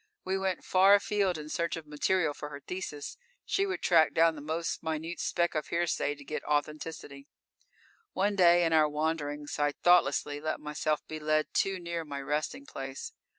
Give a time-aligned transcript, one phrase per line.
[0.23, 3.17] We went far afield in search of material for her thesis.
[3.45, 7.27] She would track down the most minute speck of hearsay, to get authenticity._
[8.17, 12.65] _One day, in our wanderings, I thoughtlessly let myself be led too near my resting
[12.65, 13.13] place.